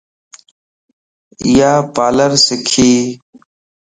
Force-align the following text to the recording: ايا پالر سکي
ايا 1.43 1.71
پالر 1.95 2.31
سکي 2.45 2.91